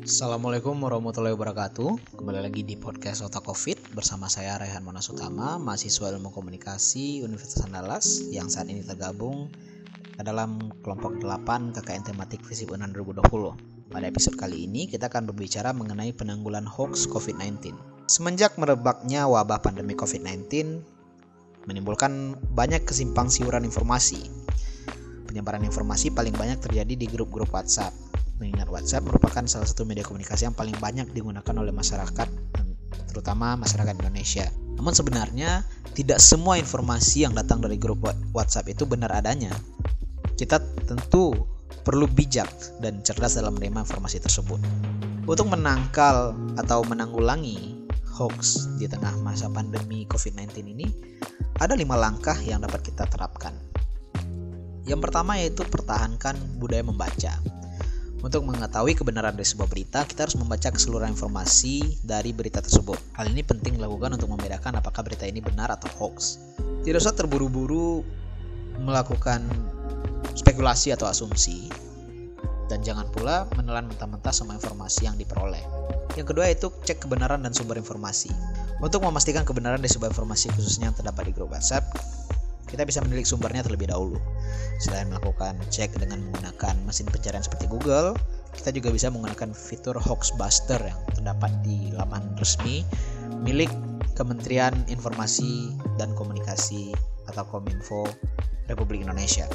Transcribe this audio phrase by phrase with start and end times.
[0.00, 2.18] Assalamualaikum warahmatullahi wabarakatuh.
[2.18, 7.62] Kembali lagi di podcast Otak Covid Bersama saya Rehan Monas Utama Mahasiswa ilmu komunikasi Universitas
[7.62, 9.46] Andalas Yang saat ini tergabung
[10.18, 13.22] dalam kelompok 8 KKN tematik Visip UNAN 2020
[13.94, 17.78] Pada episode kali ini kita akan berbicara mengenai penanggulan hoax COVID-19
[18.10, 20.50] Semenjak merebaknya wabah pandemi COVID-19
[21.70, 24.26] Menimbulkan banyak kesimpang siuran informasi.
[25.30, 28.09] Penyebaran informasi paling banyak terjadi di grup-grup WhatsApp
[28.40, 32.28] mengingat WhatsApp merupakan salah satu media komunikasi yang paling banyak digunakan oleh masyarakat,
[33.12, 34.48] terutama masyarakat Indonesia.
[34.80, 38.00] Namun sebenarnya tidak semua informasi yang datang dari grup
[38.32, 39.52] WhatsApp itu benar adanya.
[40.40, 40.56] Kita
[40.88, 41.36] tentu
[41.84, 42.48] perlu bijak
[42.80, 44.58] dan cerdas dalam menerima informasi tersebut.
[45.28, 47.76] Untuk menangkal atau menanggulangi
[48.16, 50.88] hoax di tengah masa pandemi COVID-19 ini,
[51.60, 53.52] ada lima langkah yang dapat kita terapkan.
[54.88, 57.59] Yang pertama yaitu pertahankan budaya membaca.
[58.20, 63.00] Untuk mengetahui kebenaran dari sebuah berita, kita harus membaca keseluruhan informasi dari berita tersebut.
[63.16, 66.36] Hal ini penting dilakukan untuk membedakan apakah berita ini benar atau hoax.
[66.84, 68.04] Tidak usah terburu-buru
[68.76, 69.40] melakukan
[70.36, 71.72] spekulasi atau asumsi,
[72.68, 75.64] dan jangan pula menelan mentah-mentah semua informasi yang diperoleh.
[76.14, 78.30] Yang kedua itu cek kebenaran dan sumber informasi.
[78.80, 81.88] Untuk memastikan kebenaran dari sebuah informasi khususnya yang terdapat di grup WhatsApp,
[82.70, 84.16] kita bisa menilik sumbernya terlebih dahulu.
[84.78, 88.14] Selain melakukan cek dengan menggunakan mesin pencarian seperti Google,
[88.54, 92.86] kita juga bisa menggunakan fitur Hoaxbuster yang terdapat di laman resmi
[93.42, 93.70] milik
[94.14, 96.92] Kementerian Informasi dan Komunikasi
[97.30, 98.06] atau Kominfo
[98.70, 99.46] Republik Indonesia.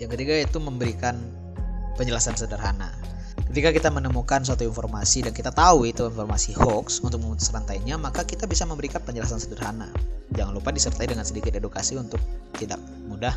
[0.00, 1.16] Yang ketiga yaitu memberikan
[1.96, 2.92] penjelasan sederhana.
[3.50, 8.20] Ketika kita menemukan suatu informasi dan kita tahu itu informasi hoax untuk memutus rantainya, maka
[8.24, 9.88] kita bisa memberikan penjelasan sederhana.
[10.36, 12.20] Jangan lupa disertai dengan sedikit edukasi untuk
[12.60, 12.76] tidak
[13.08, 13.32] mudah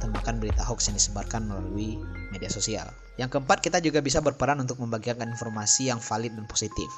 [0.00, 2.00] termakan berita hoax yang disebarkan melalui
[2.34, 2.88] media sosial.
[3.20, 6.88] Yang keempat, kita juga bisa berperan untuk membagikan informasi yang valid dan positif.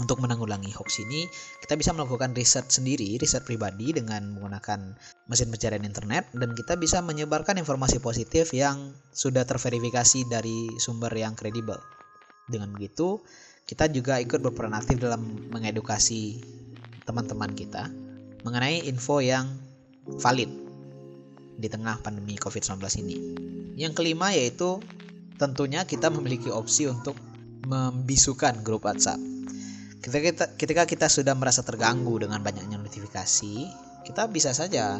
[0.00, 1.28] Untuk menanggulangi hoax ini,
[1.60, 4.96] kita bisa melakukan riset sendiri, riset pribadi dengan menggunakan
[5.28, 11.36] mesin pencarian internet dan kita bisa menyebarkan informasi positif yang sudah terverifikasi dari sumber yang
[11.36, 11.76] kredibel.
[12.48, 13.20] Dengan begitu,
[13.68, 16.40] kita juga ikut berperan aktif dalam mengedukasi
[17.04, 17.92] teman-teman kita
[18.48, 19.44] mengenai info yang
[20.18, 20.48] valid
[21.60, 23.16] di tengah pandemi COVID-19 ini.
[23.76, 24.80] Yang kelima yaitu
[25.36, 27.14] tentunya kita memiliki opsi untuk
[27.68, 29.31] membisukan grup WhatsApp.
[30.02, 33.70] Ketika kita, ketika kita sudah merasa terganggu dengan banyaknya notifikasi,
[34.02, 34.98] kita bisa saja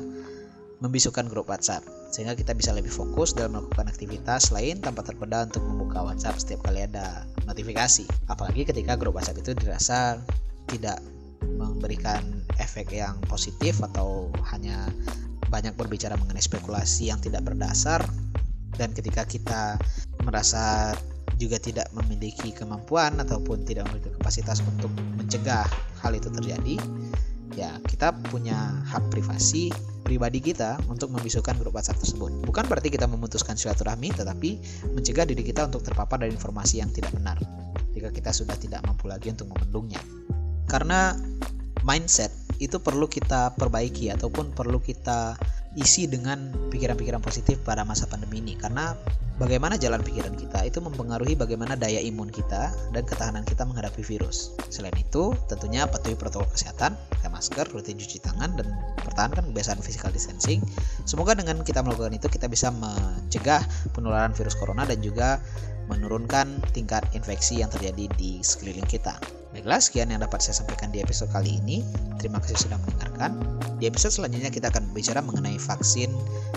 [0.78, 1.82] membisukan grup WhatsApp
[2.14, 6.70] sehingga kita bisa lebih fokus dalam melakukan aktivitas lain tanpa terpeda untuk membuka WhatsApp setiap
[6.70, 8.06] kali ada notifikasi.
[8.30, 10.22] Apalagi ketika grup WhatsApp itu dirasa
[10.70, 11.02] tidak
[11.42, 14.86] memberikan efek yang positif atau hanya
[15.50, 18.06] banyak berbicara mengenai spekulasi yang tidak berdasar
[18.78, 19.76] dan ketika kita
[20.22, 20.94] merasa
[21.40, 25.64] juga tidak memiliki kemampuan ataupun tidak memiliki kapasitas untuk mencegah
[26.02, 26.76] hal itu terjadi,
[27.56, 28.56] ya kita punya
[28.88, 29.72] hak privasi
[30.02, 32.42] pribadi kita untuk membisukan grup WhatsApp tersebut.
[32.42, 34.50] Bukan berarti kita memutuskan silaturahmi, tetapi
[34.92, 37.38] mencegah diri kita untuk terpapar dari informasi yang tidak benar
[37.92, 40.00] jika kita sudah tidak mampu lagi untuk membendungnya.
[40.66, 41.12] Karena
[41.84, 42.32] mindset
[42.62, 45.36] itu perlu kita perbaiki ataupun perlu kita
[45.74, 48.92] isi dengan pikiran-pikiran positif pada masa pandemi ini karena
[49.40, 54.52] bagaimana jalan pikiran kita itu mempengaruhi bagaimana daya imun kita dan ketahanan kita menghadapi virus.
[54.68, 58.66] Selain itu, tentunya patuhi protokol kesehatan, pakai masker, rutin cuci tangan, dan
[59.00, 60.60] pertahankan kebiasaan physical distancing.
[61.08, 63.64] Semoga dengan kita melakukan itu kita bisa mencegah
[63.96, 65.40] penularan virus corona dan juga
[65.92, 69.20] menurunkan tingkat infeksi yang terjadi di sekeliling kita.
[69.52, 71.84] Baiklah, sekian yang dapat saya sampaikan di episode kali ini.
[72.16, 73.36] Terima kasih sudah mendengarkan.
[73.76, 76.08] Di episode selanjutnya kita akan berbicara mengenai vaksin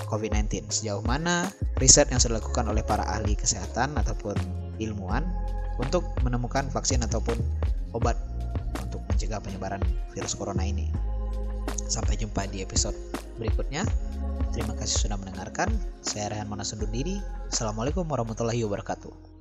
[0.07, 0.71] COVID-19.
[0.71, 1.51] Sejauh mana
[1.83, 4.39] riset yang sudah dilakukan oleh para ahli kesehatan ataupun
[4.79, 5.27] ilmuwan
[5.75, 7.35] untuk menemukan vaksin ataupun
[7.91, 8.15] obat
[8.79, 9.83] untuk mencegah penyebaran
[10.15, 10.87] virus corona ini.
[11.91, 12.95] Sampai jumpa di episode
[13.35, 13.83] berikutnya.
[14.55, 15.67] Terima kasih sudah mendengarkan.
[15.99, 17.19] Saya Rehan Monas undur diri.
[17.51, 19.34] Assalamualaikum warahmatullahi wabarakatuh.